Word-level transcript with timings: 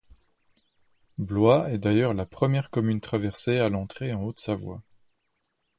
Bloye 1.19 1.71
est 1.71 1.77
d'ailleurs 1.77 2.15
la 2.15 2.25
première 2.25 2.71
commune 2.71 3.01
traversée 3.01 3.59
à 3.59 3.69
l'entrée 3.69 4.15
en 4.15 4.23
Haute-Savoie. 4.23 4.81